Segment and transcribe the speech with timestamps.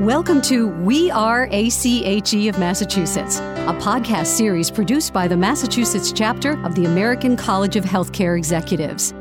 [0.00, 6.52] Welcome to We Are ACHE of Massachusetts, a podcast series produced by the Massachusetts chapter
[6.64, 9.12] of the American College of Healthcare Executives.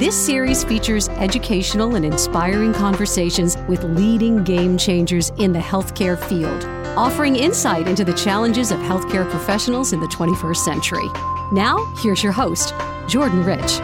[0.00, 6.64] This series features educational and inspiring conversations with leading game changers in the healthcare field,
[6.98, 11.06] offering insight into the challenges of healthcare professionals in the 21st century.
[11.52, 12.74] Now, here's your host,
[13.06, 13.78] Jordan Rich.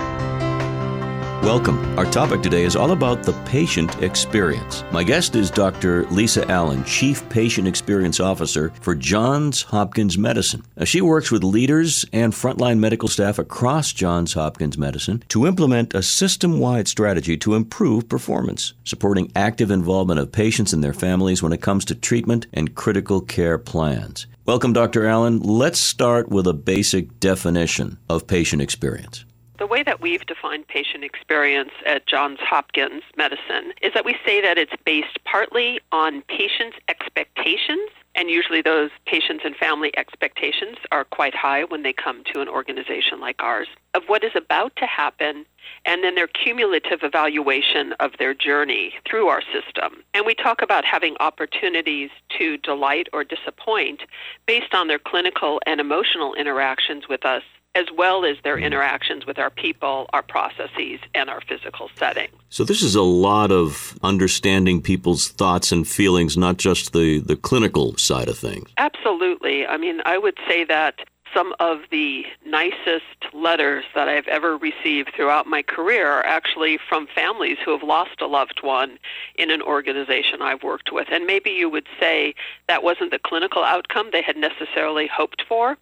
[1.42, 1.98] Welcome.
[1.98, 4.84] Our topic today is all about the patient experience.
[4.92, 6.04] My guest is Dr.
[6.10, 10.62] Lisa Allen, Chief Patient Experience Officer for Johns Hopkins Medicine.
[10.76, 15.94] Now, she works with leaders and frontline medical staff across Johns Hopkins Medicine to implement
[15.94, 21.42] a system wide strategy to improve performance, supporting active involvement of patients and their families
[21.42, 24.26] when it comes to treatment and critical care plans.
[24.44, 25.06] Welcome, Dr.
[25.06, 25.40] Allen.
[25.40, 29.24] Let's start with a basic definition of patient experience.
[29.60, 34.40] The way that we've defined patient experience at Johns Hopkins Medicine is that we say
[34.40, 41.04] that it's based partly on patients' expectations and usually those patients and family expectations are
[41.04, 44.86] quite high when they come to an organization like ours of what is about to
[44.86, 45.44] happen
[45.84, 50.02] and then their cumulative evaluation of their journey through our system.
[50.14, 52.08] And we talk about having opportunities
[52.38, 54.04] to delight or disappoint
[54.46, 57.42] based on their clinical and emotional interactions with us
[57.74, 62.28] as well as their interactions with our people, our processes, and our physical setting.
[62.48, 67.36] So, this is a lot of understanding people's thoughts and feelings, not just the, the
[67.36, 68.68] clinical side of things.
[68.76, 69.66] Absolutely.
[69.66, 71.00] I mean, I would say that
[71.32, 77.06] some of the nicest letters that I've ever received throughout my career are actually from
[77.14, 78.98] families who have lost a loved one
[79.36, 81.06] in an organization I've worked with.
[81.12, 82.34] And maybe you would say
[82.66, 85.76] that wasn't the clinical outcome they had necessarily hoped for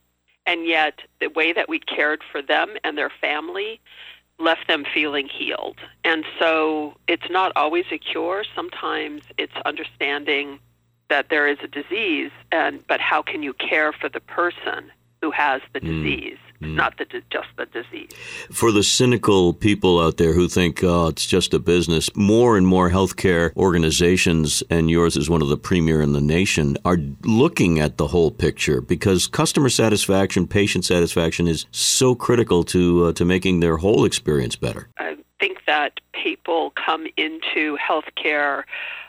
[0.48, 3.78] and yet the way that we cared for them and their family
[4.40, 5.76] left them feeling healed.
[6.04, 8.44] And so it's not always a cure.
[8.54, 10.58] Sometimes it's understanding
[11.10, 15.30] that there is a disease and but how can you care for the person who
[15.30, 16.02] has the mm.
[16.02, 16.38] disease?
[16.60, 16.74] mm.
[16.74, 18.10] not the, just the disease.
[18.50, 22.66] For the cynical people out there who think, oh, it's just a business, more and
[22.66, 27.78] more healthcare organizations, and yours is one of the premier in the nation, are looking
[27.78, 33.24] at the whole picture because customer satisfaction, patient satisfaction is so critical to, uh, to
[33.24, 34.88] making their whole experience better.
[34.98, 35.16] I
[35.68, 38.64] that people come into healthcare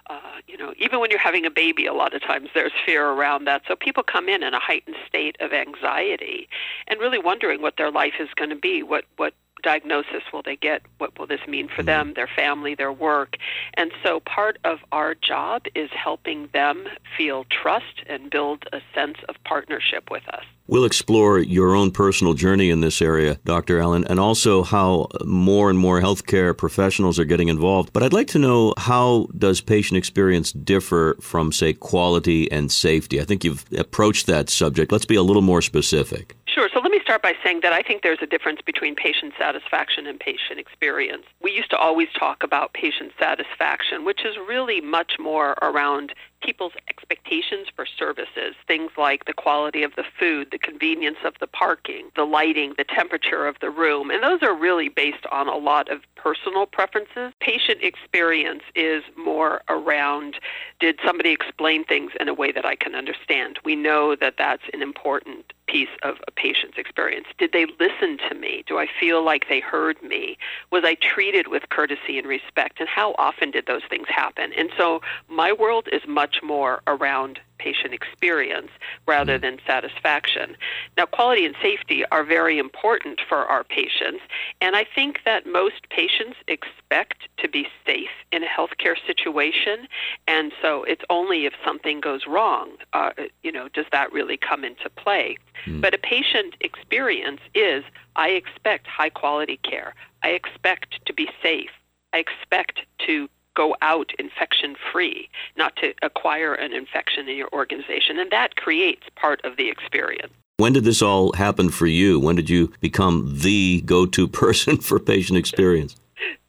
[0.09, 3.09] uh, you know, even when you're having a baby, a lot of times there's fear
[3.09, 3.61] around that.
[3.67, 6.49] So people come in in a heightened state of anxiety
[6.87, 10.55] and really wondering what their life is going to be, what what diagnosis will they
[10.55, 10.81] get?
[10.97, 12.13] What will this mean for them, mm-hmm.
[12.15, 13.37] their family, their work?
[13.75, 16.85] And so part of our job is helping them
[17.17, 20.43] feel trust and build a sense of partnership with us.
[20.69, 23.79] We'll explore your own personal journey in this area, Dr.
[23.79, 27.91] Allen, and also how more and more healthcare professionals are getting involved.
[27.91, 33.19] But I'd like to know how does patient experience differ from, say, quality and safety?
[33.19, 34.91] I think you've approached that subject.
[34.91, 36.35] Let's be a little more specific.
[36.45, 36.69] Sure.
[36.71, 40.05] So let me start by saying that I think there's a difference between patient satisfaction
[40.05, 41.23] and patient experience.
[41.41, 46.73] We used to always talk about patient satisfaction, which is really much more around people's
[46.87, 52.09] expectations for services, things like the quality of the food, the convenience of the parking,
[52.15, 54.11] the lighting, the temperature of the room.
[54.11, 57.33] And those are really based on a lot of personal preferences.
[57.39, 60.35] Patient experience is more around
[60.79, 63.59] did somebody explain things in a way that I can understand?
[63.65, 67.27] We know that that's an important piece of a patient's experience.
[67.37, 68.63] Did they listen to me?
[68.65, 70.37] Do I feel like they heard me?
[70.71, 72.79] Was I treated with courtesy and respect?
[72.79, 74.51] And how often did those things happen?
[74.57, 78.71] And so my world is much more around patient experience
[79.05, 79.41] rather mm.
[79.41, 80.55] than satisfaction.
[80.97, 84.23] Now, quality and safety are very important for our patients,
[84.61, 89.87] and I think that most patients expect to be safe in a healthcare situation,
[90.27, 93.11] and so it's only if something goes wrong, uh,
[93.43, 95.37] you know, does that really come into play.
[95.65, 95.81] Mm.
[95.81, 97.83] But a patient experience is
[98.15, 99.93] I expect high quality care,
[100.23, 101.71] I expect to be safe,
[102.13, 108.19] I expect to go out infection free, not to acquire an infection in your organization.
[108.19, 110.33] And that creates part of the experience.
[110.57, 112.19] When did this all happen for you?
[112.19, 115.95] When did you become the go to person for patient experience?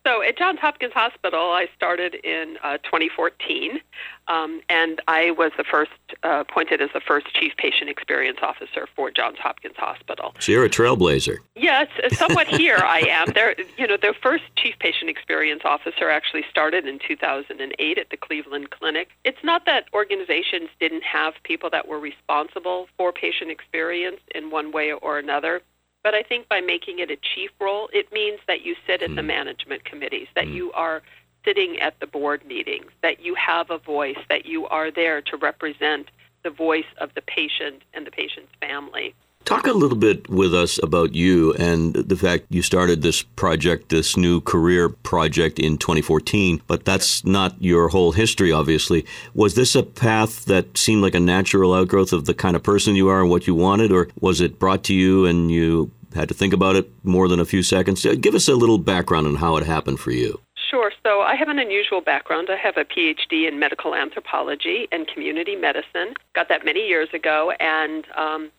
[0.06, 3.80] So at Johns Hopkins Hospital, I started in uh, 2014,
[4.28, 5.90] um, and I was the first
[6.24, 10.34] uh, appointed as the first chief patient experience officer for Johns Hopkins Hospital.
[10.38, 11.36] So you're a trailblazer.
[11.54, 13.32] Yes, somewhat here I am.
[13.34, 18.16] There, you know, the first chief patient experience officer actually started in 2008 at the
[18.16, 19.10] Cleveland Clinic.
[19.24, 24.72] It's not that organizations didn't have people that were responsible for patient experience in one
[24.72, 25.60] way or another.
[26.02, 29.10] But I think by making it a chief role, it means that you sit at
[29.10, 29.16] mm.
[29.16, 29.28] the hmm.
[29.28, 30.54] management committees, that mm.
[30.54, 31.02] you are
[31.44, 35.36] sitting at the board meetings, that you have a voice, that you are there to
[35.36, 36.10] represent
[36.42, 39.14] the voice of the patient and the patient's family.
[39.44, 43.88] Talk a little bit with us about you and the fact you started this project,
[43.88, 49.04] this new career project in 2014, but that's not your whole history, obviously.
[49.34, 52.94] Was this a path that seemed like a natural outgrowth of the kind of person
[52.94, 56.28] you are and what you wanted, or was it brought to you and you had
[56.28, 58.06] to think about it more than a few seconds?
[58.20, 60.40] Give us a little background on how it happened for you.
[60.70, 60.92] Sure.
[61.02, 62.48] So I have an unusual background.
[62.50, 66.14] I have a PhD in medical anthropology and community medicine.
[66.34, 68.50] Got that many years ago, and um,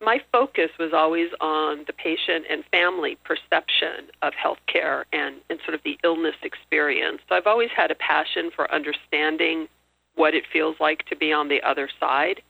[0.00, 5.74] my focus was always on the patient and family perception of healthcare and, and sort
[5.74, 7.20] of the illness experience.
[7.28, 9.68] So I've always had a passion for understanding
[10.14, 12.42] what it feels like to be on the other side.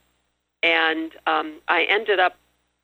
[0.61, 2.37] And um, I ended up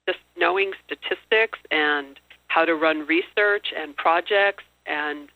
[0.07, 5.29] just knowing statistics and how to run research and projects and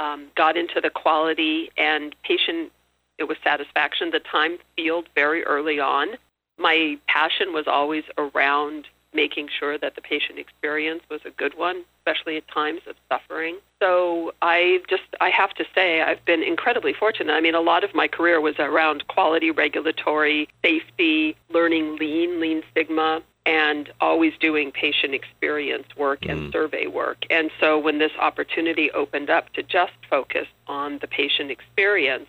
[0.00, 2.72] um, got into the quality and patient
[3.16, 6.16] it was satisfaction the time field very early on
[6.58, 11.82] my passion was always around making sure that the patient experience was a good one,
[12.00, 13.56] especially at times of suffering.
[13.80, 17.32] So I just I have to say I've been incredibly fortunate.
[17.32, 22.62] I mean a lot of my career was around quality, regulatory, safety, learning lean, lean
[22.74, 26.52] sigma and always doing patient experience work and mm.
[26.52, 27.24] survey work.
[27.30, 32.26] And so when this opportunity opened up to just focus on the patient experience,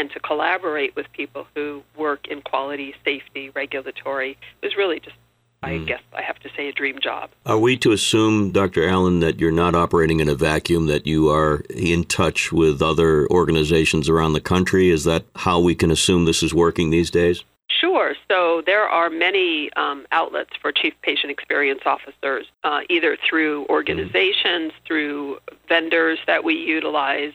[0.00, 5.16] and to collaborate with people who work in quality, safety, regulatory was really just,
[5.62, 5.86] I mm.
[5.86, 7.28] guess I have to say, a dream job.
[7.44, 8.88] Are we to assume, Dr.
[8.88, 13.28] Allen, that you're not operating in a vacuum, that you are in touch with other
[13.28, 14.88] organizations around the country?
[14.88, 17.44] Is that how we can assume this is working these days?
[17.68, 18.14] Sure.
[18.26, 23.72] So there are many um, outlets for chief patient experience officers, uh, either through hmm.
[23.72, 24.86] organizations, mm.
[24.86, 25.38] through
[25.68, 27.32] vendors that we utilize,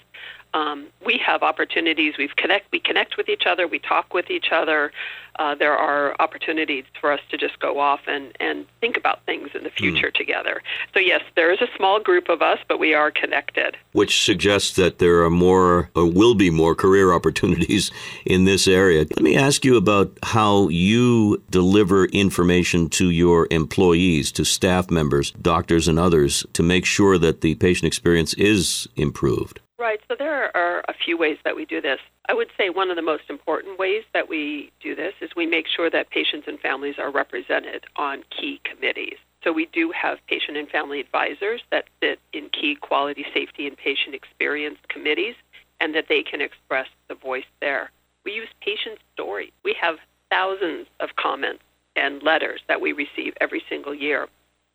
[0.55, 2.17] um, we have opportunities.
[2.17, 2.71] We connect.
[2.71, 3.67] We connect with each other.
[3.67, 4.93] We talk with each other.
[5.37, 9.49] Uh, there are opportunities for us to just go off and, and think about things
[9.53, 9.75] in the hmm.
[9.75, 10.13] future mm.
[10.13, 10.63] together.
[10.93, 13.75] So yes, there is a small group of us, but we are connected.
[13.91, 17.91] Which suggests that there are more, or will be more, career opportunities
[18.25, 18.99] in this area.
[18.99, 25.31] Let me ask you about how you deliver information to your employees, to staff members,
[25.31, 29.59] doctors, and others, to make sure that the patient experience is improved.
[29.77, 29.99] Right.
[30.07, 31.99] So there are a few ways that we do this.
[32.29, 35.45] I would say one of the most important ways that we do this is we
[35.45, 39.17] make sure that patients and families are represented on key committees.
[39.43, 43.75] So we do have patient and family advisors that sit in key quality, safety, and
[43.75, 45.35] patient experience committees,
[45.81, 47.91] and that they can express the voice there.
[48.23, 49.51] We use patient stories.
[49.63, 49.97] We have
[50.29, 51.63] thousands of comments
[51.97, 54.27] and letters that we receive every single year.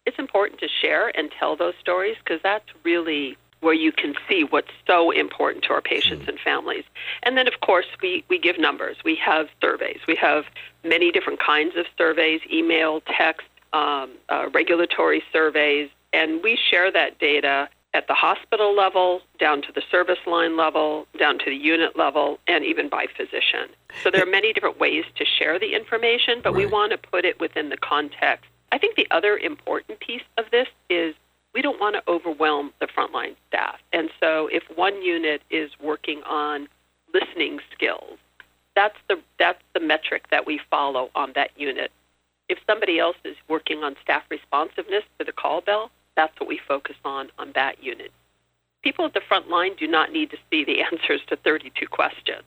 [0.05, 4.45] It's important to share and tell those stories because that's really where you can see
[4.45, 6.85] what's so important to our patients and families.
[7.23, 8.97] And then, of course, we, we give numbers.
[9.05, 10.01] We have surveys.
[10.09, 10.45] We have
[10.85, 17.19] many different kinds of surveys email, text, um, uh, regulatory surveys, and we share that
[17.19, 21.97] data at the hospital level, down to the service line level, down to the unit
[21.99, 23.69] level, and even by physician.
[24.03, 26.67] So there are many different ways to share the information, but right.
[26.67, 28.47] we want to put it within the context.
[28.73, 31.15] I think the other important piece of this is
[31.55, 33.81] we don't want to overwhelm the frontline staff.
[33.93, 36.69] And so if one unit is working on
[37.13, 38.19] listening skills,
[38.77, 41.91] that's the that's the metric that we follow on that unit.
[42.49, 46.61] If somebody else is working on staff responsiveness to the call bell, that's what we
[46.69, 48.13] focus on on that unit.
[48.83, 52.43] People at the front line do not need to see the answers to 32 questions.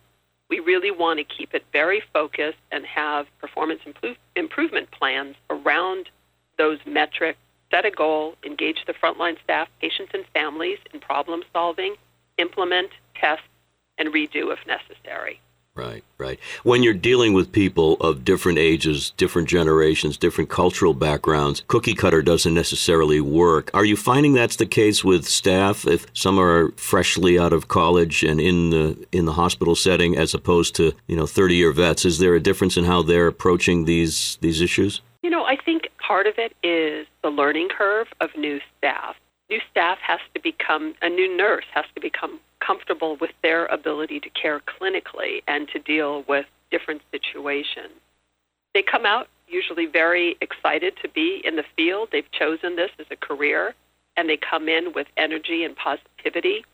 [0.50, 6.10] We really want to keep it very focused and have performance improve, improvement plans around
[6.58, 7.40] those metrics
[7.74, 11.96] set a goal, engage the frontline staff, patients, and families in problem solving,
[12.38, 13.42] implement, test,
[13.98, 15.40] and redo if necessary.
[15.76, 16.40] Right, right.
[16.62, 22.22] When you're dealing with people of different ages, different generations, different cultural backgrounds, cookie cutter
[22.22, 23.72] doesn't necessarily work.
[23.74, 28.24] Are you finding that's the case with staff if some are freshly out of college
[28.24, 32.06] and in the in the hospital setting as opposed to, you know, 30-year vets?
[32.06, 35.02] Is there a difference in how they're approaching these these issues?
[35.24, 39.16] You know, I think part of it is the learning curve of new staff.
[39.50, 44.20] New staff has to become, a new nurse has to become comfortable with their ability
[44.20, 47.94] to care clinically and to deal with different situations.
[48.74, 52.10] They come out usually very excited to be in the field.
[52.12, 53.76] They've chosen this as a career
[54.18, 56.66] and they come in with energy and positivity.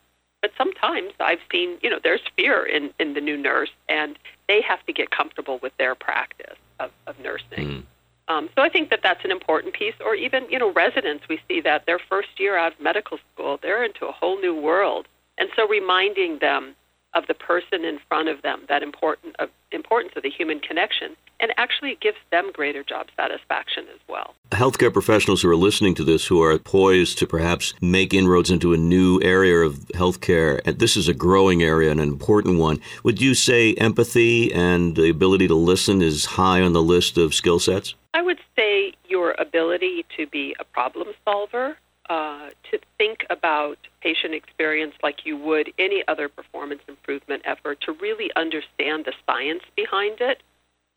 [0.41, 4.17] But sometimes I've seen, you know, there's fear in, in the new nurse and
[4.47, 7.67] they have to get comfortable with their practice of, of nursing.
[7.67, 7.83] Mm.
[8.29, 9.95] Um, so I think that that's an important piece.
[10.05, 13.59] Or even, you know, residents, we see that their first year out of medical school,
[13.61, 15.07] they're into a whole new world.
[15.37, 16.75] And so reminding them
[17.15, 21.15] of the person in front of them, that important uh, importance of the human connection,
[21.39, 24.35] and actually it gives them greater job satisfaction as well.
[24.51, 28.73] Healthcare professionals who are listening to this, who are poised to perhaps make inroads into
[28.73, 32.79] a new area of healthcare, and this is a growing area and an important one,
[33.03, 37.33] would you say empathy and the ability to listen is high on the list of
[37.33, 37.95] skill sets?
[38.13, 41.77] I would say your ability to be a problem solver
[42.09, 47.91] uh, to think about patient experience like you would any other performance improvement effort, to
[47.93, 50.41] really understand the science behind it,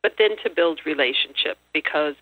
[0.03, 2.15] but then to build relationships because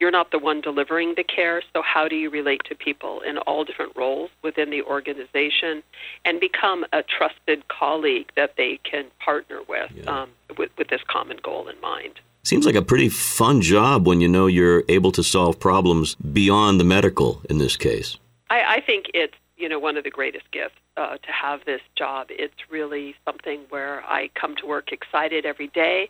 [0.00, 1.62] you're not the one delivering the care.
[1.72, 5.82] So, how do you relate to people in all different roles within the organization
[6.24, 10.22] and become a trusted colleague that they can partner with, yeah.
[10.22, 12.20] um, with, with this common goal in mind?
[12.44, 16.80] Seems like a pretty fun job when you know you're able to solve problems beyond
[16.80, 18.16] the medical in this case.
[18.48, 21.80] I, I think it's you know one of the greatest gifts uh, to have this
[21.96, 22.28] job.
[22.30, 26.08] It's really something where I come to work excited every day,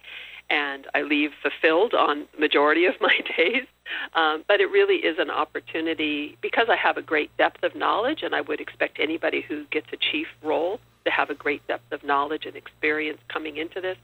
[0.51, 3.67] and I leave fulfilled on majority of my days.
[4.15, 8.23] Um, but it really is an opportunity because I have a great depth of knowledge,
[8.23, 11.91] and I would expect anybody who gets a chief role to have a great depth
[11.93, 13.97] of knowledge and experience coming into this.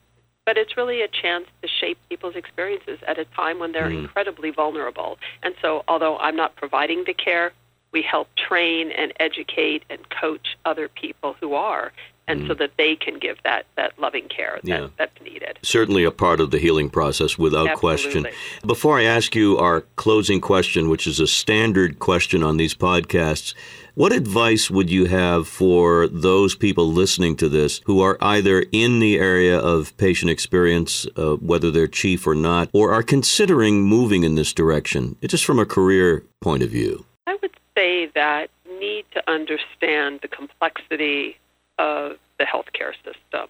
[0.47, 4.01] But it's really a chance to shape people's experiences at a time when they're mm.
[4.01, 5.19] incredibly vulnerable.
[5.43, 7.53] And so, although I'm not providing the care,
[7.93, 11.93] we help train and educate and coach other people who are
[12.26, 12.49] and mm.
[12.49, 14.88] so that they can give that, that loving care that, yeah.
[14.99, 15.59] that's needed.
[15.62, 18.23] Certainly a part of the healing process without Absolutely.
[18.23, 18.26] question.
[18.66, 23.54] Before I ask you our closing question, which is a standard question on these podcasts,
[23.95, 28.99] what advice would you have for those people listening to this who are either in
[28.99, 34.25] the area of patient experience, uh, whether they're chief or not, or are considering moving
[34.25, 37.04] in this direction, just from a career point of view?
[37.26, 38.50] I would say that
[38.81, 41.37] need to understand the complexity
[41.78, 43.49] of the healthcare system.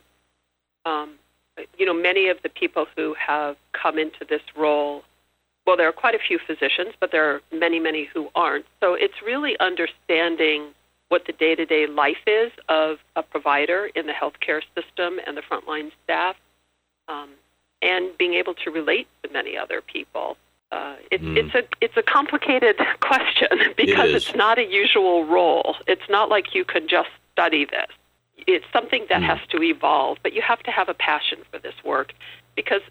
[0.84, 1.14] Um,
[1.78, 5.04] you know, many of the people who have come into this role,
[5.66, 8.66] well, there are quite a few physicians, but there are many, many who aren't.
[8.80, 10.74] So it's really understanding
[11.08, 15.36] what the day to day life is of a provider in the healthcare system and
[15.36, 16.36] the frontline staff,
[17.08, 17.30] um,
[17.82, 20.36] and being able to relate to many other people.
[20.72, 21.36] Uh, it, mm.
[21.36, 25.76] It's a it's a complicated question because it it's not a usual role.
[25.86, 27.90] It's not like you can just study this.
[28.46, 29.26] It's something that mm.
[29.26, 32.12] has to evolve, but you have to have a passion for this work
[32.56, 32.82] because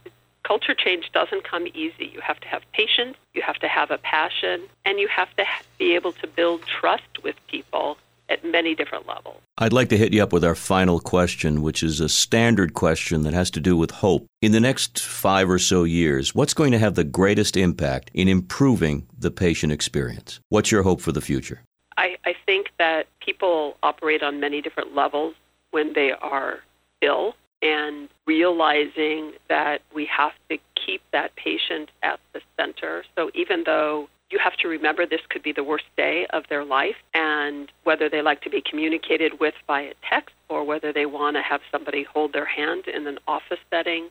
[0.43, 2.11] culture change doesn't come easy.
[2.13, 5.45] You have to have patience, you have to have a passion, and you have to
[5.77, 7.97] be able to build trust with people
[8.29, 9.37] at many different levels.
[9.57, 13.23] I'd like to hit you up with our final question, which is a standard question
[13.23, 14.25] that has to do with hope.
[14.41, 18.27] In the next five or so years, what's going to have the greatest impact in
[18.27, 20.39] improving the patient experience?
[20.49, 21.61] What's your hope for the future?
[21.97, 25.35] I, I think that people operate on many different levels
[25.71, 26.59] when they are
[27.01, 33.03] ill and realizing that we have to keep that patient at the center.
[33.15, 36.65] So even though you have to remember this could be the worst day of their
[36.65, 41.35] life, and whether they like to be communicated with via text or whether they want
[41.37, 44.09] to have somebody hold their hand in an office setting,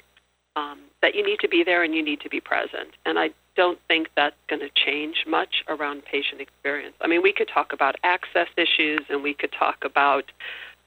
[0.56, 0.78] um,
[1.12, 2.90] that you need to be there and you need to be present.
[3.04, 6.94] And I don't think that's going to change much around patient experience.
[7.00, 10.32] I mean, we could talk about access issues and we could talk about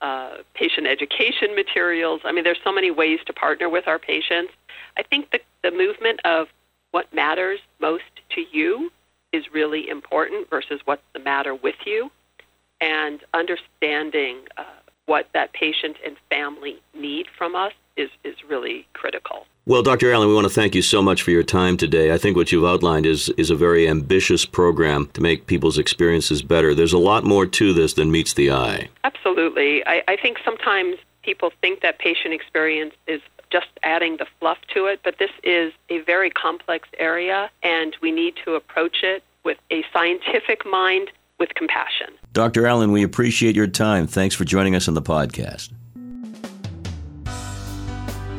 [0.02, 2.22] uh, patient education materials.
[2.24, 4.54] I mean, there's so many ways to partner with our patients.
[4.98, 6.48] I think the, the movement of
[6.92, 8.92] what matters most to you
[9.32, 12.10] is really important versus what's the matter with you,
[12.82, 14.64] and understanding uh,
[15.06, 19.46] what that patient and family need from us is, is really critical.
[19.68, 20.12] Well, Dr.
[20.12, 22.14] Allen, we want to thank you so much for your time today.
[22.14, 26.44] I think what you've outlined is, is a very ambitious program to make people's experiences
[26.44, 26.76] better.
[26.76, 28.90] There's a lot more to this than meets the eye.
[29.04, 29.86] Absolutely.
[29.88, 34.86] I, I think sometimes people think that patient experience is just adding the fluff to
[34.86, 39.58] it, but this is a very complex area, and we need to approach it with
[39.72, 42.08] a scientific mind with compassion.
[42.34, 42.68] Dr.
[42.68, 44.08] Allen, we appreciate your time.
[44.08, 45.72] Thanks for joining us on the podcast.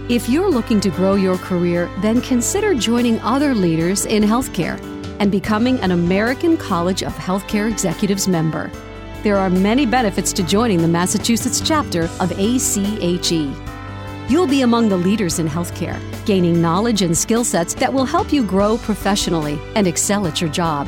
[0.08, 4.80] If you're looking to grow your career, then consider joining other leaders in healthcare
[5.18, 8.70] and becoming an American College of Healthcare Executives member.
[9.24, 13.52] There are many benefits to joining the Massachusetts chapter of ACHE.
[14.28, 18.32] You'll be among the leaders in healthcare, gaining knowledge and skill sets that will help
[18.32, 20.86] you grow professionally and excel at your job.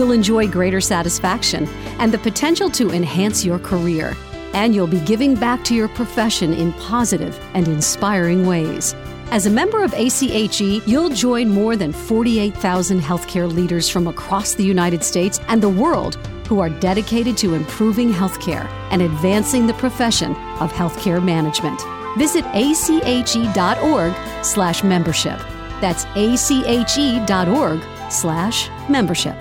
[0.00, 4.16] You'll enjoy greater satisfaction and the potential to enhance your career.
[4.54, 8.94] And you'll be giving back to your profession in positive and inspiring ways.
[9.30, 14.64] As a member of ACHE, you'll join more than 48,000 healthcare leaders from across the
[14.64, 16.14] United States and the world
[16.48, 21.78] who are dedicated to improving healthcare and advancing the profession of healthcare management.
[22.16, 25.38] Visit ache.org slash membership.
[25.82, 29.36] That's ache.org slash membership.